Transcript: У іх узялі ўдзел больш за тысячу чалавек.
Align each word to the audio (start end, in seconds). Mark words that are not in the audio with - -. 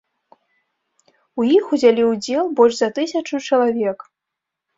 У 1.41 1.45
іх 1.57 1.65
узялі 1.77 2.03
ўдзел 2.11 2.49
больш 2.61 2.75
за 2.81 2.89
тысячу 2.97 3.35
чалавек. 3.47 3.97